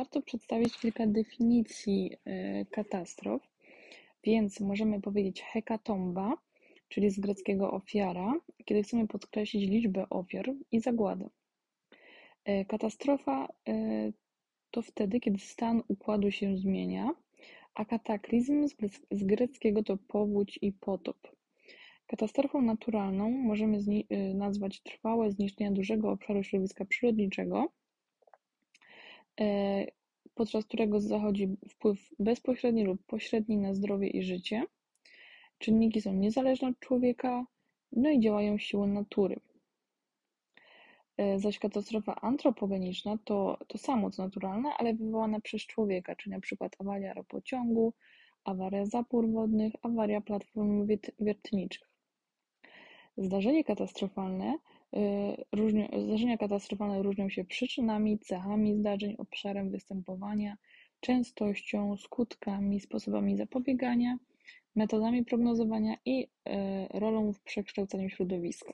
warto 0.00 0.22
przedstawić 0.22 0.78
kilka 0.78 1.06
definicji 1.06 2.12
y, 2.26 2.66
katastrof. 2.70 3.42
Więc 4.24 4.60
możemy 4.60 5.00
powiedzieć 5.00 5.42
hekatomba, 5.42 6.36
czyli 6.88 7.10
z 7.10 7.20
greckiego 7.20 7.70
ofiara, 7.70 8.34
kiedy 8.64 8.82
chcemy 8.82 9.06
podkreślić 9.08 9.70
liczbę 9.70 10.08
ofiar 10.10 10.54
i 10.72 10.80
zagładę. 10.80 11.28
Y, 12.48 12.64
katastrofa 12.68 13.48
y, 13.68 14.12
to 14.70 14.82
wtedy, 14.82 15.20
kiedy 15.20 15.38
stan 15.38 15.82
układu 15.88 16.30
się 16.30 16.56
zmienia, 16.56 17.10
a 17.74 17.84
kataklizm 17.84 18.68
z 19.10 19.24
greckiego 19.24 19.82
to 19.82 19.96
powódź 19.96 20.58
i 20.62 20.72
potop. 20.72 21.18
Katastrofą 22.06 22.62
naturalną 22.62 23.30
możemy 23.30 23.78
nazwać 24.34 24.82
trwałe 24.82 25.32
zniszczenie 25.32 25.70
dużego 25.70 26.10
obszaru 26.10 26.42
środowiska 26.42 26.84
przyrodniczego, 26.84 27.68
E, 27.68 27.79
podczas 30.34 30.64
którego 30.64 31.00
zachodzi 31.00 31.56
wpływ 31.68 32.10
bezpośredni 32.18 32.84
lub 32.84 33.02
pośredni 33.06 33.56
na 33.56 33.74
zdrowie 33.74 34.08
i 34.08 34.22
życie. 34.22 34.64
Czynniki 35.58 36.00
są 36.00 36.12
niezależne 36.12 36.68
od 36.68 36.78
człowieka, 36.78 37.46
no 37.92 38.10
i 38.10 38.20
działają 38.20 38.58
siły 38.58 38.88
natury. 38.88 39.40
E, 41.16 41.38
zaś 41.38 41.58
katastrofa 41.58 42.14
antropogeniczna 42.14 43.18
to 43.24 43.58
to 43.68 43.78
samo 43.78 44.10
co 44.10 44.24
naturalna, 44.24 44.76
ale 44.78 44.94
wywołana 44.94 45.40
przez 45.40 45.62
człowieka, 45.62 46.16
czyli 46.16 46.40
przykład 46.40 46.76
awaria 46.78 47.14
ropociągu, 47.14 47.94
awaria 48.44 48.86
zapór 48.86 49.30
wodnych, 49.30 49.72
awaria 49.82 50.20
platform 50.20 50.86
wiertniczych. 51.20 51.88
Zdarzenie 53.16 53.64
katastrofalne 53.64 54.58
zdarzenia 56.06 56.38
katastrofalne 56.38 57.02
różnią 57.02 57.28
się 57.28 57.44
przyczynami, 57.44 58.18
cechami 58.18 58.74
zdarzeń, 58.74 59.14
obszarem 59.18 59.70
występowania, 59.70 60.56
częstością, 61.00 61.96
skutkami, 61.96 62.80
sposobami 62.80 63.36
zapobiegania, 63.36 64.18
metodami 64.76 65.24
prognozowania 65.24 65.96
i 66.04 66.22
y, 66.22 66.28
rolą 66.98 67.32
w 67.32 67.40
przekształcaniu 67.40 68.10
środowiska. 68.10 68.72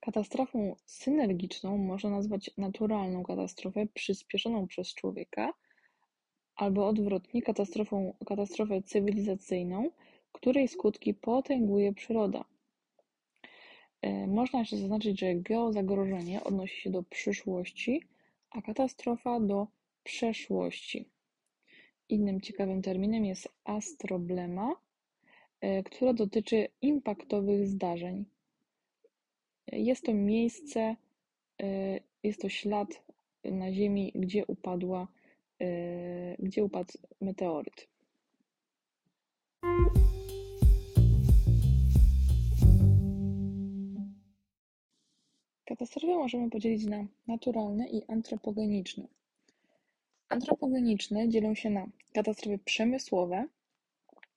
Katastrofą 0.00 0.76
synergiczną 0.86 1.78
można 1.78 2.10
nazwać 2.10 2.50
naturalną 2.58 3.22
katastrofę 3.22 3.86
przyspieszoną 3.94 4.66
przez 4.66 4.94
człowieka, 4.94 5.52
albo 6.56 6.88
odwrotnie 6.88 7.42
katastrofą, 7.42 8.14
katastrofę 8.26 8.82
cywilizacyjną, 8.82 9.90
której 10.32 10.68
skutki 10.68 11.14
potęguje 11.14 11.92
przyroda. 11.92 12.44
E, 14.02 14.26
można 14.26 14.58
jeszcze 14.58 14.76
zaznaczyć, 14.76 15.20
że 15.20 15.34
geozagrożenie 15.34 16.44
odnosi 16.44 16.80
się 16.80 16.90
do 16.90 17.02
przyszłości, 17.02 18.02
a 18.50 18.62
katastrofa 18.62 19.40
do 19.40 19.66
przeszłości. 20.04 21.08
Innym 22.08 22.40
ciekawym 22.40 22.82
terminem 22.82 23.24
jest 23.24 23.48
astroblema, 23.64 24.76
e, 25.60 25.82
która 25.82 26.12
dotyczy 26.12 26.68
impaktowych 26.82 27.66
zdarzeń. 27.66 28.24
Jest 29.72 30.04
to 30.04 30.14
miejsce, 30.14 30.96
e, 31.62 32.00
jest 32.22 32.42
to 32.42 32.48
ślad 32.48 33.02
na 33.44 33.72
Ziemi, 33.72 34.12
gdzie 34.14 34.46
upadła, 34.46 35.08
gdzie 36.38 36.64
upadł 36.64 36.92
meteoryt. 37.20 37.91
Katastrofy 45.82 46.14
możemy 46.14 46.50
podzielić 46.50 46.84
na 46.84 47.06
naturalne 47.26 47.88
i 47.88 48.02
antropogeniczne. 48.08 49.06
Antropogeniczne 50.28 51.28
dzielą 51.28 51.54
się 51.54 51.70
na 51.70 51.86
katastrofy 52.12 52.58
przemysłowe, 52.58 53.46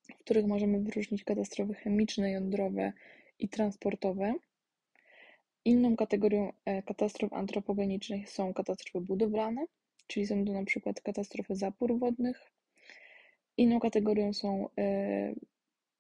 w 0.09 0.17
których 0.17 0.45
możemy 0.45 0.79
wyróżnić 0.79 1.23
katastrofy 1.23 1.73
chemiczne, 1.73 2.31
jądrowe 2.31 2.93
i 3.39 3.49
transportowe. 3.49 4.33
Inną 5.65 5.95
kategorią 5.95 6.53
e, 6.65 6.83
katastrof 6.83 7.33
antropogenicznych 7.33 8.29
są 8.29 8.53
katastrofy 8.53 9.01
budowlane, 9.01 9.65
czyli 10.07 10.27
są 10.27 10.45
to 10.45 10.53
na 10.53 10.65
przykład 10.65 11.01
katastrofy 11.01 11.55
zapór 11.55 11.99
wodnych. 11.99 12.51
Inną 13.57 13.79
kategorią 13.79 14.33
są 14.33 14.69
e, 14.77 15.33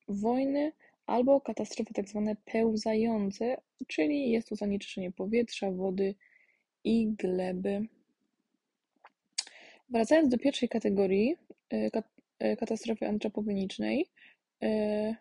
wojny 0.07 0.71
albo 1.05 1.41
katastrofy 1.41 1.93
tak 1.93 2.09
zwane 2.09 2.35
pełzające, 2.45 3.61
czyli 3.87 4.31
jest 4.31 4.49
to 4.49 4.55
zanieczyszczenie 4.55 5.11
powietrza, 5.11 5.71
wody 5.71 6.15
i 6.83 7.07
gleby. 7.07 7.87
Wracając 9.89 10.29
do 10.29 10.37
pierwszej 10.37 10.69
kategorii, 10.69 11.35
e, 11.73 11.89
e, 12.39 12.57
katastrofy 12.57 13.07
antropogenicznej, 13.07 14.05
e, 14.63 15.15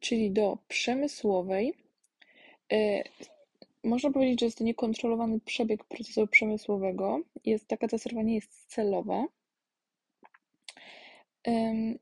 czyli 0.00 0.30
do 0.30 0.58
przemysłowej, 0.68 1.74
można 3.84 4.10
powiedzieć, 4.10 4.40
że 4.40 4.46
jest 4.46 4.58
to 4.58 4.64
niekontrolowany 4.64 5.40
przebieg 5.40 5.84
procesu 5.84 6.26
przemysłowego. 6.26 7.20
Jest, 7.44 7.66
ta 7.68 7.76
katastrofa 7.76 8.22
nie 8.22 8.34
jest 8.34 8.66
celowa. 8.66 9.26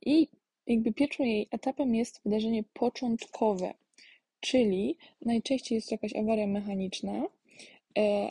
I 0.06 0.28
jakby 0.69 0.93
pierwszym 0.93 1.27
jej 1.27 1.49
etapem 1.51 1.95
jest 1.95 2.21
wydarzenie 2.25 2.65
początkowe, 2.73 3.75
czyli 4.41 4.99
najczęściej 5.23 5.77
jest 5.77 5.89
to 5.89 5.95
jakaś 5.95 6.17
awaria 6.17 6.47
mechaniczna 6.47 7.27
e, 7.99 8.31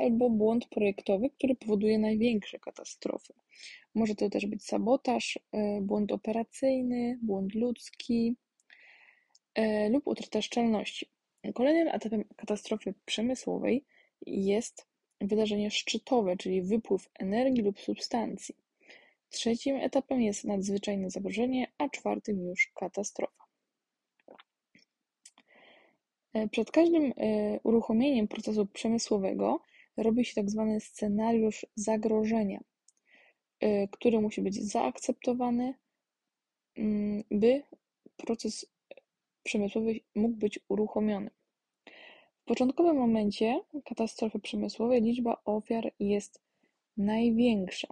albo 0.00 0.30
błąd 0.30 0.66
projektowy, 0.68 1.30
który 1.30 1.54
powoduje 1.54 1.98
największe 1.98 2.58
katastrofy. 2.58 3.34
Może 3.94 4.14
to 4.14 4.30
też 4.30 4.46
być 4.46 4.64
sabotaż, 4.64 5.38
e, 5.52 5.80
błąd 5.80 6.12
operacyjny, 6.12 7.18
błąd 7.22 7.54
ludzki 7.54 8.36
e, 9.54 9.88
lub 9.88 10.06
utrata 10.06 10.42
szczelności. 10.42 11.06
Kolejnym 11.54 11.88
etapem 11.88 12.24
katastrofy 12.36 12.94
przemysłowej 13.04 13.84
jest 14.26 14.86
wydarzenie 15.20 15.70
szczytowe, 15.70 16.36
czyli 16.36 16.62
wypływ 16.62 17.10
energii 17.18 17.62
lub 17.62 17.80
substancji. 17.80 18.54
Trzecim 19.28 19.76
etapem 19.76 20.20
jest 20.20 20.44
nadzwyczajne 20.44 21.10
zagrożenie, 21.10 21.72
a 21.78 21.88
czwartym 21.88 22.40
już 22.40 22.72
katastrofa. 22.74 23.44
E, 26.32 26.48
przed 26.48 26.70
każdym 26.70 27.04
e, 27.16 27.60
uruchomieniem 27.62 28.28
procesu 28.28 28.66
przemysłowego 28.66 29.60
robi 29.96 30.24
się 30.24 30.34
tak 30.34 30.50
zwany 30.50 30.80
scenariusz 30.80 31.66
zagrożenia, 31.74 32.60
e, 33.60 33.88
który 33.88 34.20
musi 34.20 34.42
być 34.42 34.54
zaakceptowany, 34.64 35.74
mm, 36.76 37.24
by 37.30 37.62
proces 38.16 38.66
przemysłowy 39.42 40.00
mógł 40.14 40.36
być 40.36 40.60
uruchomiony. 40.68 41.30
W 42.42 42.44
początkowym 42.44 42.96
momencie 42.96 43.60
katastrofy 43.84 44.38
przemysłowej 44.38 45.02
liczba 45.02 45.42
ofiar 45.44 45.92
jest 46.00 46.42
największa. 46.96 47.88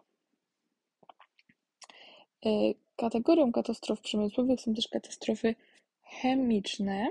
E, 2.46 2.74
kategorią 2.96 3.52
katastrof 3.52 4.00
przemysłowych 4.00 4.60
są 4.60 4.74
też 4.74 4.88
katastrofy 4.88 5.54
chemiczne, 6.02 7.08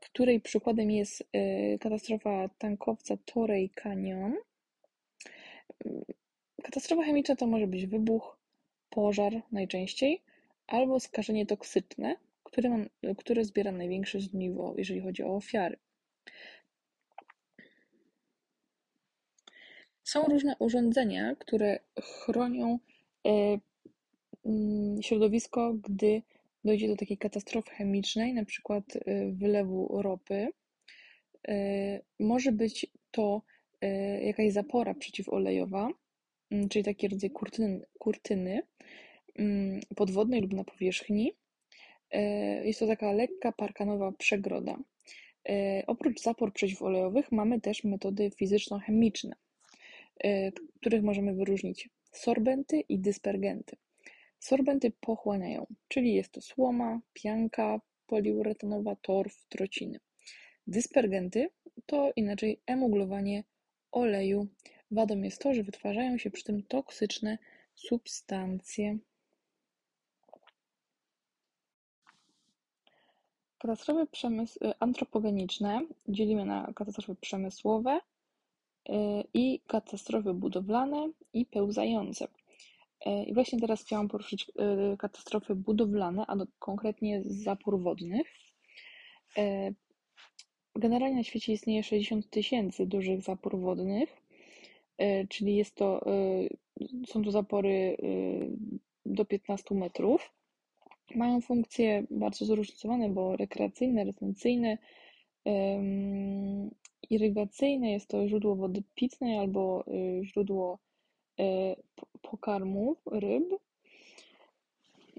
której 0.00 0.40
przykładem 0.40 0.90
jest 0.90 1.24
e, 1.32 1.78
katastrofa 1.78 2.48
tankowca 2.58 3.16
Torrey 3.16 3.70
Canyon. 3.70 4.34
Katastrofa 6.62 7.02
chemiczna 7.02 7.36
to 7.36 7.46
może 7.46 7.66
być 7.66 7.86
wybuch, 7.86 8.38
pożar 8.90 9.42
najczęściej, 9.52 10.22
albo 10.66 11.00
skażenie 11.00 11.46
toksyczne, 11.46 12.16
które, 12.44 12.70
ma, 12.70 12.76
które 13.18 13.44
zbiera 13.44 13.72
największe 13.72 14.20
żniwo, 14.20 14.74
jeżeli 14.76 15.00
chodzi 15.00 15.22
o 15.22 15.36
ofiary. 15.36 15.76
Są 20.04 20.24
różne 20.24 20.56
urządzenia, 20.58 21.36
które 21.36 21.78
chronią 22.02 22.78
E, 22.78 22.97
środowisko, 25.02 25.74
gdy 25.74 26.22
dojdzie 26.64 26.88
do 26.88 26.96
takiej 26.96 27.18
katastrofy 27.18 27.70
chemicznej, 27.70 28.34
na 28.34 28.44
przykład 28.44 28.84
e, 28.96 29.32
wylewu 29.32 30.02
ropy. 30.02 30.48
E, 31.48 32.00
może 32.18 32.52
być 32.52 32.86
to 33.10 33.42
jakaś 34.22 34.52
zapora 34.52 34.94
przeciwolejowa, 34.94 35.88
mm, 36.50 36.68
czyli 36.68 36.84
taki 36.84 37.08
rodzaj 37.08 37.30
kurtyny, 37.30 37.80
kurtyny 37.98 38.62
mm, 39.34 39.80
podwodnej 39.96 40.40
lub 40.40 40.52
na 40.52 40.64
powierzchni. 40.64 41.32
Jest 42.64 42.80
to 42.80 42.86
taka 42.86 43.12
lekka 43.12 43.52
parkanowa 43.52 44.12
przegroda. 44.12 44.78
Oprócz 45.86 46.22
zapor 46.22 46.52
przeciwolejowych 46.52 47.32
mamy 47.32 47.60
też 47.60 47.84
metody 47.84 48.30
fizyczno-chemiczne, 48.30 49.32
których 50.80 51.02
możemy 51.02 51.34
wyróżnić 51.34 51.88
Sorbenty 52.12 52.80
i 52.80 52.98
dyspergenty. 52.98 53.76
Sorbenty 54.38 54.92
pochłaniają, 55.00 55.66
czyli 55.88 56.14
jest 56.14 56.32
to 56.32 56.40
słoma, 56.40 57.00
pianka 57.12 57.80
poliuretanowa, 58.06 58.96
torf, 58.96 59.46
trociny. 59.48 60.00
Dyspergenty 60.66 61.50
to 61.86 62.12
inaczej 62.16 62.60
emuglowanie 62.66 63.44
oleju. 63.92 64.46
Wadą 64.90 65.22
jest 65.22 65.42
to, 65.42 65.54
że 65.54 65.62
wytwarzają 65.62 66.18
się 66.18 66.30
przy 66.30 66.44
tym 66.44 66.62
toksyczne 66.62 67.38
substancje. 67.74 68.98
Katastrofy 73.58 74.06
y, 74.64 74.72
antropogeniczne 74.80 75.80
dzielimy 76.08 76.44
na 76.44 76.72
katastrofy 76.74 77.14
przemysłowe 77.20 77.96
y, 77.96 78.00
i 79.34 79.60
katastrofy 79.66 80.34
budowlane 80.34 81.10
i 81.32 81.46
pełzające. 81.46 82.24
Y, 83.06 83.24
I 83.26 83.34
właśnie 83.34 83.60
teraz 83.60 83.82
chciałam 83.84 84.08
poruszyć 84.08 84.52
katastrofy 84.98 85.54
budowlane, 85.54 86.24
a 86.28 86.36
konkretnie 86.58 87.22
zapór 87.24 87.82
wodnych. 87.82 88.26
Generalnie 90.74 91.16
na 91.16 91.24
świecie 91.24 91.52
istnieje 91.52 91.82
60 91.82 92.30
tysięcy 92.30 92.86
dużych 92.86 93.22
zapór 93.22 93.60
wodnych, 93.60 94.22
czyli 95.28 95.56
jest 95.56 95.74
to, 95.74 96.04
są 97.06 97.22
to 97.22 97.30
zapory 97.30 97.96
do 99.06 99.24
15 99.24 99.74
metrów. 99.74 100.32
Mają 101.14 101.40
funkcje 101.40 102.06
bardzo 102.10 102.44
zróżnicowane, 102.44 103.08
bo 103.08 103.36
rekreacyjne, 103.36 104.04
retencyjne, 104.04 104.78
irygacyjne, 107.10 107.90
jest 107.90 108.08
to 108.08 108.28
źródło 108.28 108.56
wody 108.56 108.82
pitnej 108.94 109.38
albo 109.38 109.84
y, 109.88 110.24
źródło 110.24 110.78
y, 111.40 111.44
pokarmów 112.22 112.98
ryb. 113.06 113.44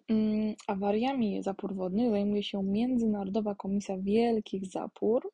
Mm, 0.07 0.55
awariami 0.67 1.43
zapór 1.43 1.75
wodnych 1.75 2.09
zajmuje 2.11 2.43
się 2.43 2.63
Międzynarodowa 2.63 3.55
Komisja 3.55 3.97
Wielkich 3.97 4.65
Zapór. 4.65 5.31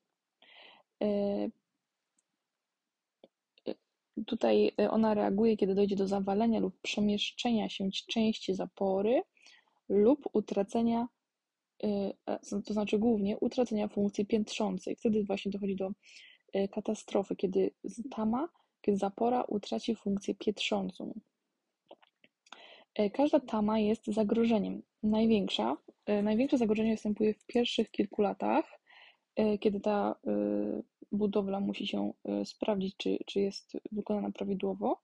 Y, 1.04 1.52
tutaj 4.26 4.72
ona 4.90 5.14
reaguje, 5.14 5.58
kiedy 5.58 5.76
dojdzie 5.76 5.96
do 5.96 6.08
zawalenia 6.08 6.60
lub 6.60 6.82
przemieszczenia 6.82 7.70
się 7.70 7.90
części 8.08 8.54
zapory 8.54 9.22
lub 9.90 10.30
utracenia, 10.34 11.08
to 12.66 12.74
znaczy 12.74 13.00
głównie 13.00 13.38
utracenia 13.38 13.88
funkcji 13.88 14.26
piętrzącej. 14.26 14.96
Wtedy 14.96 15.24
właśnie 15.24 15.52
dochodzi 15.52 15.76
do 15.76 15.92
katastrofy, 16.72 17.36
kiedy 17.36 17.72
tama, 18.12 18.50
kiedy 18.82 18.98
zapora 18.98 19.44
utraci 19.44 19.96
funkcję 19.96 20.36
pietrzącą. 20.36 21.20
E, 22.96 23.10
każda 23.10 23.40
tama 23.40 23.80
jest 23.80 24.08
zagrożeniem. 24.08 24.82
Największa, 25.04 25.78
e, 26.06 26.24
największe 26.24 26.58
zagrożenie 26.58 26.92
występuje 26.92 27.34
w 27.34 27.46
pierwszych 27.46 27.92
kilku 27.92 28.22
latach, 28.22 28.80
kiedy 29.60 29.80
ta 29.80 30.16
budowla 31.12 31.60
musi 31.60 31.88
się 31.88 32.14
sprawdzić, 32.46 32.96
czy, 32.98 33.18
czy 33.26 33.40
jest 33.40 33.78
wykonana 33.92 34.32
prawidłowo. 34.32 35.02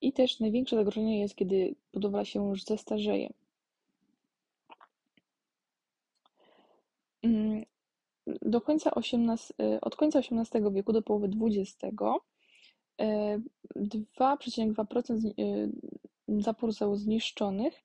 I 0.00 0.12
też 0.12 0.40
największe 0.40 0.76
zagrożenie 0.76 1.20
jest, 1.20 1.34
kiedy 1.36 1.74
budowla 1.92 2.24
się 2.24 2.48
już 2.48 2.64
zestarzeje. 2.64 3.32
Do 8.46 8.60
końca 8.60 8.90
XVIII, 8.90 9.66
y, 9.76 9.80
od 9.80 9.96
końca 9.96 10.18
XVIII 10.18 10.72
wieku 10.72 10.92
do 10.92 11.02
połowy 11.02 11.30
XX 11.40 11.76
2,2% 13.76 15.24
y, 15.24 15.42
y, 15.42 16.42
zapór 16.42 16.70
zostało 16.70 16.96
zniszczonych, 16.96 17.84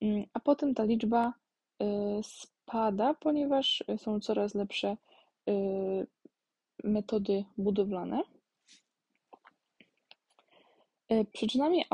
mm, 0.00 0.24
a 0.32 0.40
potem 0.40 0.74
ta 0.74 0.84
liczba 0.84 1.32
spada, 2.22 3.14
ponieważ 3.14 3.84
są 3.98 4.20
coraz 4.20 4.54
lepsze 4.54 4.96
metody 6.84 7.44
budowlane. 7.58 8.22
Przyczynami 11.32 11.84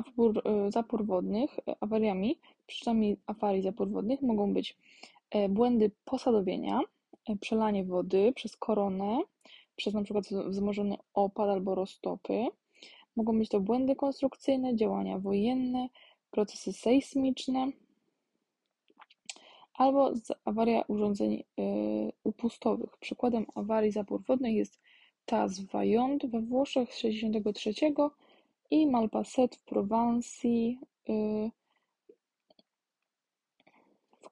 zapór 0.68 1.06
wodnych, 1.06 1.50
awariami, 1.80 2.38
przyczynami 2.66 3.16
awarii 3.26 3.62
zapór 3.62 3.90
wodnych 3.90 4.22
mogą 4.22 4.54
być 4.54 4.76
błędy 5.48 5.90
posadowienia, 6.04 6.80
przelanie 7.40 7.84
wody 7.84 8.32
przez 8.36 8.56
koronę, 8.56 9.22
przez 9.76 9.94
na 9.94 10.02
przykład 10.02 10.24
wzmożony 10.46 10.96
opad 11.14 11.48
albo 11.48 11.74
roztopy. 11.74 12.46
Mogą 13.16 13.38
być 13.38 13.48
to 13.48 13.60
błędy 13.60 13.96
konstrukcyjne, 13.96 14.76
działania 14.76 15.18
wojenne, 15.18 15.88
procesy 16.30 16.72
sejsmiczne 16.72 17.72
albo 19.74 20.12
awaria 20.44 20.84
urządzeń 20.88 21.34
e, 21.34 21.62
upustowych. 22.24 22.96
Przykładem 22.96 23.46
awarii 23.54 23.92
zapór 23.92 24.22
wodnych 24.22 24.54
jest 24.54 24.80
Taz 25.24 25.60
Vaillant 25.60 26.26
we 26.26 26.40
Włoszech 26.40 26.94
z 26.94 26.96
1963 26.96 27.94
i 28.70 28.86
Malpasset 28.86 29.56
w 29.56 29.64
Prowansji 29.64 30.78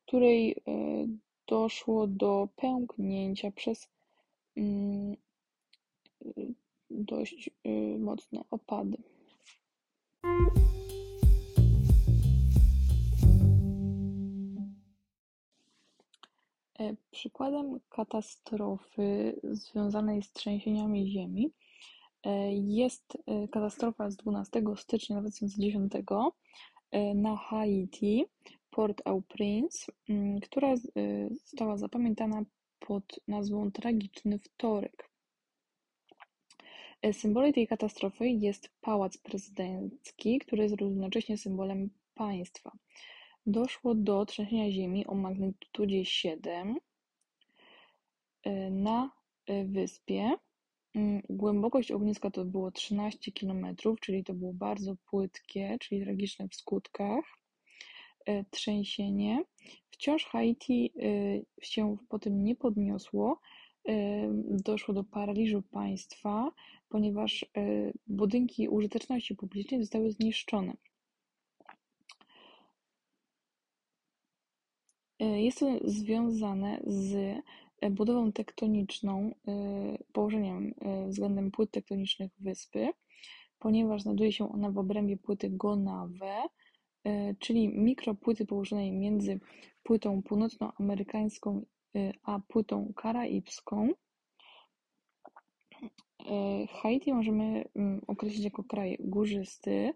której 0.08 0.52
e, 0.52 1.06
doszło 1.49 2.06
do 2.06 2.49
pęknięcia 2.56 3.50
przez 3.50 3.89
mm, 4.56 5.17
dość 6.91 7.50
e, 7.65 7.71
mocne 7.99 8.45
opady. 8.50 8.97
E, 16.79 16.97
przykładem 17.11 17.81
katastrofy 17.89 19.41
związanej 19.43 20.23
z 20.23 20.33
trzęsieniami 20.33 21.11
ziemi 21.11 21.50
jest 22.53 23.19
katastrofa 23.53 24.11
z 24.11 24.17
12 24.17 24.62
stycznia 24.77 25.21
2010 25.21 25.93
na 27.15 27.37
Haiti, 27.37 28.27
Port-au-Prince, 28.79 29.87
mm, 30.09 30.41
która 30.41 30.75
y, 30.75 31.29
została 31.31 31.77
zapamiętana 31.77 32.45
pod 32.79 33.21
nazwą 33.29 33.71
Tragiczny 33.71 34.39
Wtorek. 34.39 35.11
E, 37.03 37.13
symbolem 37.13 37.53
tej 37.53 37.67
katastrofy 37.67 38.29
jest 38.29 38.71
pałac 38.81 39.19
prezydencki, 39.19 40.39
który 40.39 40.63
jest 40.63 40.81
równocześnie 40.81 41.39
symbolem 41.39 41.91
państwa. 42.15 42.73
Doszło 43.47 43.95
do 43.95 44.27
trzęsienia 44.27 44.71
ziemi 44.71 45.07
o 45.07 45.15
magnitudzie 45.15 46.05
7 46.05 46.77
e, 48.45 48.71
na 48.71 49.11
e, 49.47 49.64
wyspie. 49.64 50.33
Mm, 50.95 51.23
głębokość 51.31 51.93
ogniska 51.93 52.31
to 52.31 52.45
było 52.45 52.71
13 52.71 53.33
km, 53.33 53.67
czyli 54.00 54.25
to 54.25 54.35
było 54.35 54.52
bardzo 54.52 54.95
płytkie, 55.11 55.76
czyli 55.81 56.05
tragiczne 56.05 56.49
w 56.49 56.55
skutkach. 56.55 57.38
E, 58.28 58.44
trzęsienie. 58.50 59.44
Wciąż 59.90 60.25
Haiti 60.25 60.92
e, 60.97 61.64
się 61.64 61.97
po 62.08 62.18
tym 62.18 62.44
nie 62.44 62.56
podniosło. 62.56 63.40
E, 63.88 63.94
doszło 64.50 64.94
do 64.94 65.04
paraliżu 65.04 65.62
państwa, 65.62 66.52
ponieważ 66.88 67.47
budynki 68.06 68.68
użyteczności 68.68 69.35
publicznej 69.35 69.80
zostały 69.80 70.12
zniszczone. 70.12 70.76
Jest 75.20 75.58
to 75.58 75.78
związane 75.85 76.80
z 76.87 77.37
budową 77.90 78.32
tektoniczną, 78.32 79.35
położeniem 80.12 80.75
względem 81.08 81.50
płyt 81.50 81.70
tektonicznych 81.70 82.32
wyspy, 82.38 82.88
ponieważ 83.58 84.02
znajduje 84.02 84.32
się 84.32 84.52
ona 84.52 84.70
w 84.70 84.78
obrębie 84.78 85.16
płyty 85.16 85.50
Gonave, 85.50 86.20
E, 86.23 86.49
czyli 87.38 87.69
mikropłyty 87.69 88.47
położonej 88.47 88.93
między 88.93 89.41
płytą 89.83 90.23
północnoamerykańską 90.23 91.62
e, 91.97 92.12
a 92.23 92.41
płytą 92.49 92.93
karaibską. 92.97 93.88
E, 95.83 96.67
Haiti 96.67 97.12
możemy 97.12 97.65
mm, 97.77 98.00
określić 98.07 98.45
jako 98.45 98.65
kraj 98.65 98.97
górzysty, 99.00 99.93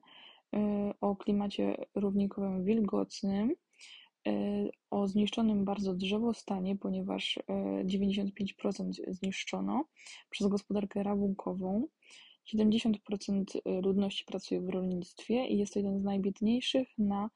o 1.00 1.16
klimacie 1.16 1.76
równikowym 1.94 2.64
wilgotnym, 2.64 3.54
o 4.90 5.08
zniszczonym 5.08 5.64
bardzo 5.64 5.94
drzewostanie, 5.94 6.76
ponieważ 6.76 7.38
95% 7.84 8.90
zniszczono 9.08 9.84
przez 10.30 10.46
gospodarkę 10.46 11.02
rabunkową. 11.02 11.86
70% 12.46 13.56
y, 13.56 13.80
ludności 13.82 14.24
pracuje 14.24 14.60
w 14.60 14.68
rolnictwie 14.68 15.46
i 15.46 15.58
jest 15.58 15.72
to 15.72 15.78
jeden 15.78 16.00
z 16.00 16.04
najbiedniejszych 16.04 16.88
na 16.98 17.30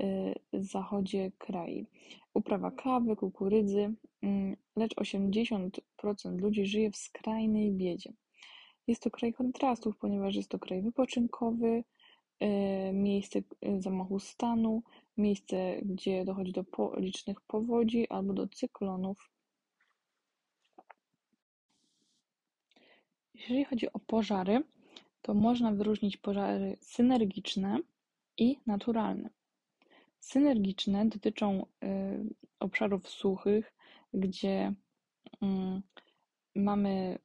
y, 0.00 0.34
zachodzie 0.52 1.32
kraju. 1.38 1.86
Uprawa 2.34 2.70
kawy, 2.70 3.16
kukurydzy, 3.16 3.94
mm, 4.22 4.56
lecz 4.76 4.94
80% 4.94 6.40
ludzi 6.40 6.66
żyje 6.66 6.90
w 6.90 6.96
skrajnej 6.96 7.72
biedzie. 7.72 8.12
Jest 8.86 9.02
to 9.02 9.10
kraj 9.10 9.32
kontrastów, 9.32 9.96
ponieważ 9.96 10.34
jest 10.34 10.48
to 10.48 10.58
kraj 10.58 10.82
wypoczynkowy, 10.82 11.84
y, 12.42 12.46
miejsce 12.92 13.42
zamachu 13.78 14.18
stanu, 14.18 14.82
miejsce, 15.16 15.80
gdzie 15.82 16.24
dochodzi 16.24 16.52
do 16.52 16.64
licznych 16.96 17.40
powodzi 17.40 18.08
albo 18.08 18.32
do 18.32 18.48
cyklonów 18.48 19.31
Jeżeli 23.34 23.64
chodzi 23.64 23.92
o 23.92 23.98
pożary, 23.98 24.62
to 25.22 25.34
można 25.34 25.72
wyróżnić 25.72 26.16
pożary 26.16 26.76
synergiczne 26.80 27.78
i 28.36 28.58
naturalne. 28.66 29.30
Synergiczne 30.18 31.06
dotyczą 31.08 31.66
y, 31.84 31.86
obszarów 32.60 33.08
suchych, 33.08 33.74
gdzie 34.14 34.74
mm, 35.42 35.82
mamy 36.54 37.18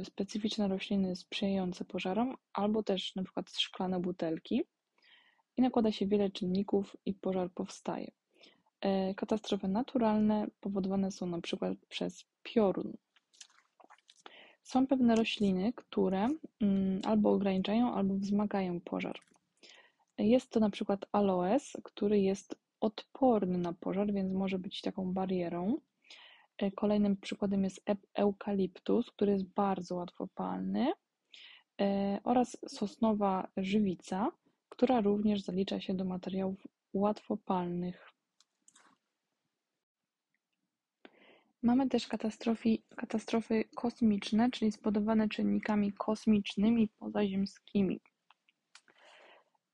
y, 0.00 0.04
specyficzne 0.04 0.68
rośliny 0.68 1.16
sprzyjające 1.16 1.84
pożarom, 1.84 2.36
albo 2.52 2.82
też 2.82 3.14
na 3.14 3.22
przykład 3.22 3.50
szklane 3.50 4.00
butelki 4.00 4.62
i 5.56 5.62
nakłada 5.62 5.92
się 5.92 6.06
wiele 6.06 6.30
czynników 6.30 6.96
i 7.06 7.14
pożar 7.14 7.50
powstaje. 7.52 8.10
E, 8.80 9.14
katastrofy 9.14 9.68
naturalne 9.68 10.46
powodowane 10.60 11.12
są 11.12 11.26
na 11.26 11.40
przykład 11.40 11.78
przez 11.88 12.24
piorun. 12.42 12.96
Są 14.68 14.86
pewne 14.86 15.14
rośliny, 15.16 15.72
które 15.72 16.28
mm, 16.60 17.00
albo 17.04 17.32
ograniczają, 17.32 17.94
albo 17.94 18.14
wzmagają 18.14 18.80
pożar. 18.80 19.18
Jest 20.18 20.50
to 20.50 20.60
na 20.60 20.70
przykład 20.70 21.06
aloes, 21.12 21.76
który 21.82 22.20
jest 22.20 22.54
odporny 22.80 23.58
na 23.58 23.72
pożar, 23.72 24.12
więc 24.12 24.32
może 24.32 24.58
być 24.58 24.80
taką 24.80 25.12
barierą. 25.12 25.76
E, 26.58 26.70
kolejnym 26.70 27.16
przykładem 27.16 27.64
jest 27.64 27.84
eukaliptus, 28.14 29.10
który 29.10 29.32
jest 29.32 29.44
bardzo 29.44 29.94
łatwopalny 29.94 30.92
e, 31.80 32.20
oraz 32.24 32.56
sosnowa 32.66 33.48
żywica, 33.56 34.32
która 34.68 35.00
również 35.00 35.40
zalicza 35.40 35.80
się 35.80 35.94
do 35.94 36.04
materiałów 36.04 36.66
łatwopalnych. 36.92 38.07
Mamy 41.62 41.88
też 41.88 42.06
katastrofy, 42.96 43.64
kosmiczne, 43.74 44.50
czyli 44.50 44.72
spowodowane 44.72 45.28
czynnikami 45.28 45.92
kosmicznymi 45.92 46.88
pozaziemskimi. 46.88 48.00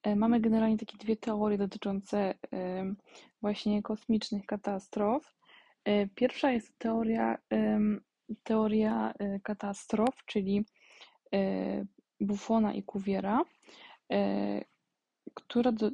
E, 0.02 0.16
mamy 0.16 0.40
generalnie 0.40 0.78
takie 0.78 0.98
dwie 0.98 1.16
teorie 1.16 1.58
dotyczące 1.58 2.34
e, 2.52 2.94
właśnie 3.40 3.82
kosmicznych 3.82 4.46
katastrof. 4.46 5.34
E, 5.84 6.06
pierwsza 6.06 6.50
jest 6.52 6.78
teoria, 6.78 7.38
teoria 8.42 9.14
katastrof, 9.42 10.24
czyli 10.26 10.64
Buffona 12.20 12.74
i 12.74 12.82
Cuviera, 12.82 13.44
która 15.34 15.72
do, 15.72 15.90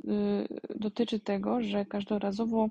dotyczy 0.76 1.20
tego, 1.20 1.62
że 1.62 1.85
każdorazowo 1.85 2.68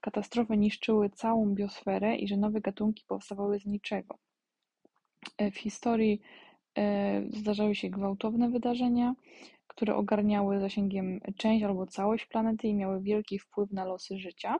katastrofy 0.00 0.56
niszczyły 0.56 1.10
całą 1.10 1.54
biosferę 1.54 2.16
i 2.16 2.28
że 2.28 2.36
nowe 2.36 2.60
gatunki 2.60 3.04
powstawały 3.08 3.58
z 3.58 3.66
niczego. 3.66 4.18
W 5.52 5.56
historii 5.56 6.20
E, 6.78 7.22
zdarzały 7.30 7.74
się 7.74 7.90
gwałtowne 7.90 8.50
wydarzenia, 8.50 9.14
które 9.66 9.96
ogarniały 9.96 10.60
zasięgiem 10.60 11.20
część 11.36 11.64
albo 11.64 11.86
całość 11.86 12.26
planety 12.26 12.68
i 12.68 12.74
miały 12.74 13.02
wielki 13.02 13.38
wpływ 13.38 13.70
na 13.70 13.84
losy 13.84 14.18
życia. 14.18 14.56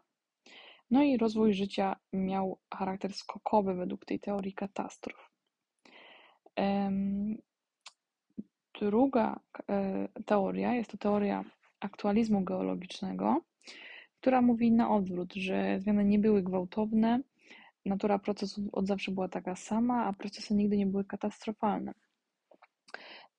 No 0.91 1.03
i 1.03 1.17
rozwój 1.17 1.55
życia 1.55 1.97
miał 2.13 2.59
charakter 2.75 3.15
skokowy 3.15 3.75
według 3.75 4.05
tej 4.05 4.21
teorii 4.21 4.55
katastrof. 4.55 5.31
Druga 8.81 9.41
e, 9.71 10.09
teoria 10.27 10.75
jest 10.75 10.91
to 10.91 10.99
teoria 10.99 11.45
aktualizmu 11.81 12.45
geologicznego, 12.45 13.41
która 14.21 14.43
mówi 14.43 14.73
na 14.73 14.91
odwrót, 14.91 15.35
że 15.35 15.81
zmiany 15.81 16.05
nie 16.05 16.19
były 16.19 16.43
gwałtowne, 16.43 17.21
natura 17.87 18.19
procesów 18.19 18.65
od 18.73 18.87
zawsze 18.87 19.13
była 19.13 19.29
taka 19.29 19.57
sama, 19.57 20.05
a 20.05 20.13
procesy 20.13 20.55
nigdy 20.55 20.77
nie 20.77 20.87
były 20.87 21.05
katastrofalne. 21.05 21.95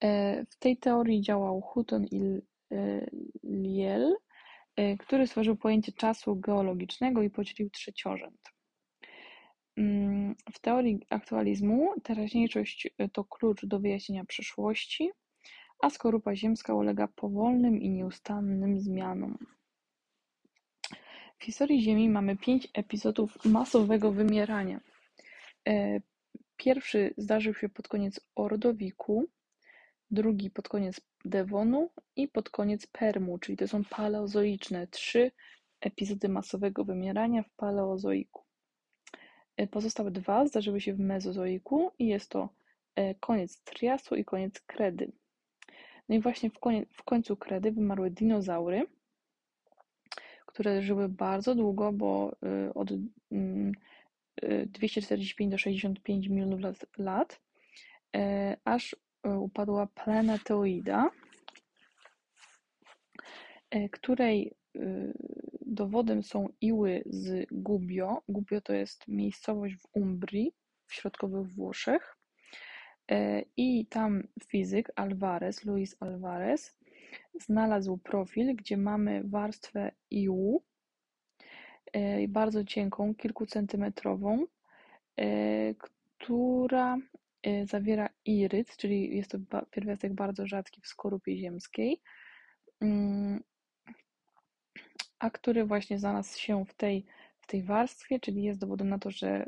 E, 0.03 0.45
w 0.45 0.55
tej 0.55 0.77
teorii 0.77 1.21
działał 1.21 1.61
Hutton 1.61 2.05
i 2.05 2.41
e, 2.71 3.05
Lyell, 3.43 4.15
e, 4.75 4.97
który 4.97 5.27
stworzył 5.27 5.55
pojęcie 5.55 5.91
czasu 5.91 6.35
geologicznego 6.35 7.21
i 7.21 7.29
podzielił 7.29 7.69
trzeciorzęd. 7.69 8.41
Mm, 9.77 10.35
w 10.53 10.59
teorii 10.59 10.99
aktualizmu 11.09 11.93
teraźniejszość 12.03 12.89
to 13.13 13.23
klucz 13.23 13.65
do 13.65 13.79
wyjaśnienia 13.79 14.25
przyszłości, 14.25 15.09
a 15.81 15.89
skorupa 15.89 16.35
ziemska 16.35 16.73
ulega 16.73 17.07
powolnym 17.07 17.81
i 17.81 17.89
nieustannym 17.89 18.79
zmianom. 18.79 19.37
W 21.39 21.43
historii 21.43 21.81
Ziemi 21.81 22.09
mamy 22.09 22.37
pięć 22.37 22.67
epizodów 22.73 23.45
masowego 23.45 24.11
wymierania. 24.11 24.79
Pierwszy 26.57 27.13
zdarzył 27.17 27.53
się 27.53 27.69
pod 27.69 27.87
koniec 27.87 28.19
Ordowiku, 28.35 29.25
drugi 30.11 30.49
pod 30.49 30.69
koniec 30.69 31.01
Devonu 31.25 31.89
i 32.15 32.27
pod 32.27 32.49
koniec 32.49 32.87
Permu, 32.87 33.37
czyli 33.37 33.57
to 33.57 33.67
są 33.67 33.83
paleozoiczne, 33.85 34.87
trzy 34.87 35.31
epizody 35.81 36.29
masowego 36.29 36.85
wymierania 36.85 37.43
w 37.43 37.49
paleozoiku. 37.49 38.43
E, 39.57 39.67
pozostałe 39.67 40.11
dwa 40.11 40.45
zdarzyły 40.45 40.81
się 40.81 40.93
w 40.93 40.99
mezozoiku 40.99 41.91
i 41.99 42.07
jest 42.07 42.29
to 42.29 42.49
e, 42.95 43.15
koniec 43.15 43.61
Triasu 43.63 44.15
i 44.15 44.25
koniec 44.25 44.59
Kredy. 44.59 45.11
No 46.09 46.15
i 46.15 46.19
właśnie 46.19 46.49
w, 46.49 46.59
konie, 46.59 46.85
w 46.93 47.03
końcu 47.03 47.37
Kredy 47.37 47.71
wymarły 47.71 48.11
dinozaury, 48.11 48.85
które 50.59 50.81
żyły 50.81 51.09
bardzo 51.09 51.55
długo, 51.55 51.91
bo 51.93 52.35
e, 52.43 52.73
od 52.73 52.89
245 54.65 55.41
mm, 55.41 55.51
do 55.51 55.57
65 55.57 56.27
milionów 56.27 56.59
lat, 56.97 57.41
aż 58.65 58.95
E, 59.23 59.39
upadła 59.39 59.87
planetoida, 59.87 61.09
e, 63.69 63.89
której 63.89 64.53
e, 64.75 65.13
dowodem 65.61 66.23
są 66.23 66.49
iły 66.61 67.03
z 67.05 67.47
Gubbio. 67.51 68.21
Gubbio 68.29 68.61
to 68.61 68.73
jest 68.73 69.07
miejscowość 69.07 69.75
w 69.75 69.87
Umbrii, 69.93 70.53
w 70.87 70.93
środkowych 70.93 71.47
Włoszech. 71.47 72.15
I 73.57 73.85
tam 73.85 74.23
fizyk 74.47 74.91
Alvarez, 74.95 75.65
Luis 75.65 75.95
Alvarez, 75.99 76.78
znalazł 77.33 77.97
profil, 77.97 78.55
gdzie 78.55 78.77
mamy 78.77 79.21
warstwę 79.23 79.91
iłu, 80.11 80.63
bardzo 82.27 82.63
cienką, 82.63 83.15
kilkucentymetrową, 83.15 84.45
która 86.17 86.97
Y, 87.47 87.65
zawiera 87.65 88.09
iryt, 88.25 88.77
czyli 88.77 89.17
jest 89.17 89.31
to 89.31 89.37
pierwiastek 89.71 90.13
bardzo 90.13 90.47
rzadki 90.47 90.81
w 90.81 90.87
skorupie 90.87 91.37
ziemskiej, 91.37 92.01
mm, 92.81 93.43
a 95.19 95.29
który 95.29 95.65
właśnie 95.65 95.99
znalazł 95.99 96.39
się 96.39 96.65
w 96.65 96.73
tej, 96.73 97.05
w 97.41 97.47
tej 97.47 97.63
warstwie, 97.63 98.19
czyli 98.19 98.43
jest 98.43 98.59
dowodem 98.59 98.89
na 98.89 98.99
to, 98.99 99.11
że 99.11 99.45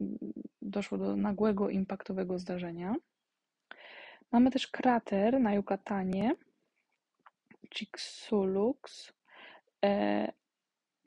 mm, 0.00 0.18
doszło 0.62 0.98
do 0.98 1.16
nagłego, 1.16 1.70
impaktowego 1.70 2.38
zdarzenia. 2.38 2.94
Mamy 4.32 4.50
też 4.50 4.66
krater 4.68 5.40
na 5.40 5.54
Yucatanie, 5.54 6.34
Chicxulub, 7.70 8.88
e, 9.84 10.32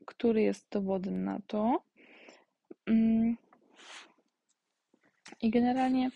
który 0.05 0.41
jest 0.41 0.67
dowodem 0.71 1.23
na 1.23 1.39
to. 1.47 1.83
Mm, 2.85 3.37
i 5.41 5.49
generalnie 5.49 6.09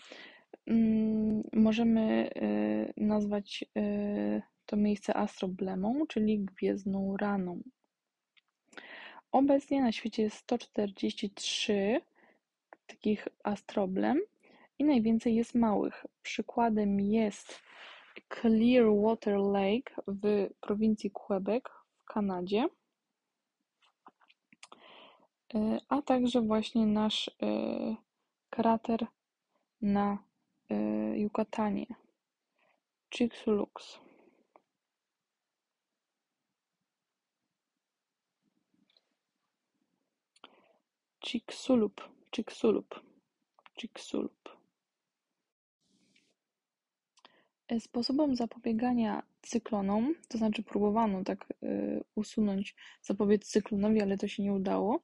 mm, 0.66 1.42
możemy 1.52 2.30
y, 2.36 2.92
nazwać 2.96 3.64
y, 3.78 4.42
to 4.66 4.76
miejsce 4.76 5.16
astroblemą, 5.16 6.06
czyli 6.06 6.38
gwiezdną 6.38 7.16
raną. 7.16 7.62
Obecnie 9.32 9.82
na 9.82 9.92
świecie 9.92 10.22
jest 10.22 10.36
143 10.36 12.00
takich 12.86 13.28
astroblem 13.44 14.20
i 14.78 14.84
najwięcej 14.84 15.34
jest 15.34 15.54
małych. 15.54 16.06
Przykładem 16.22 17.00
jest 17.00 17.60
Clearwater 18.28 19.36
Lake 19.38 19.94
w 20.06 20.48
prowincji 20.60 21.10
Quebec 21.10 21.64
w 21.98 22.04
Kanadzie, 22.04 22.68
y, 25.54 25.78
a 25.88 26.02
także 26.02 26.40
właśnie 26.40 26.86
nasz 26.86 27.30
krater 28.50 29.06
na 29.82 30.18
y, 30.70 31.18
Yucatanie. 31.18 31.86
Chicxulub 33.10 33.70
Chicxulub 41.20 42.00
Chicxulub 42.30 43.00
Chicxulub 43.76 44.39
Sposobem 47.78 48.36
zapobiegania 48.36 49.22
cyklonom, 49.42 50.14
to 50.28 50.38
znaczy 50.38 50.62
próbowano 50.62 51.24
tak 51.24 51.46
y, 51.62 52.04
usunąć, 52.14 52.74
zapobiec 53.02 53.46
cyklonowi, 53.46 54.00
ale 54.00 54.18
to 54.18 54.28
się 54.28 54.42
nie 54.42 54.52
udało, 54.52 55.00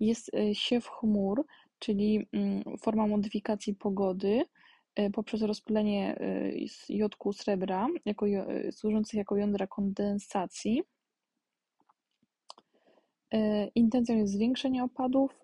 jest 0.00 0.34
y, 0.34 0.54
siew 0.54 0.88
chmur, 0.88 1.46
czyli 1.78 2.26
mm, 2.32 2.62
forma 2.78 3.06
modyfikacji 3.06 3.74
pogody, 3.74 4.44
poprzez 5.12 5.42
rozpylenie 5.42 6.18
jodku 6.88 7.32
srebra 7.32 7.86
jako, 8.04 8.26
służących 8.70 9.14
jako 9.14 9.36
jądra 9.36 9.66
kondensacji. 9.66 10.82
Intencją 13.74 14.16
jest 14.16 14.32
zwiększenie 14.32 14.84
opadów 14.84 15.42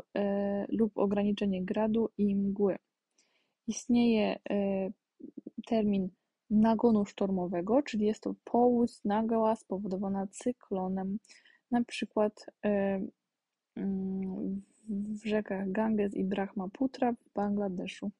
lub 0.68 0.98
ograniczenie 0.98 1.64
gradu 1.64 2.10
i 2.18 2.36
mgły. 2.36 2.76
Istnieje 3.66 4.38
termin 5.66 6.10
nagonu 6.50 7.06
sztormowego, 7.06 7.82
czyli 7.82 8.06
jest 8.06 8.22
to 8.22 8.34
powódź 8.44 9.04
nagła 9.04 9.56
spowodowana 9.56 10.26
cyklonem, 10.26 11.18
na 11.70 11.84
przykład 11.84 12.46
mm, 13.76 14.62
w 14.88 15.24
rzekach 15.24 15.72
Ganges 15.72 16.14
i 16.14 16.24
Brahmaputra 16.24 17.12
w 17.12 17.32
Bangladeszu. 17.34 18.10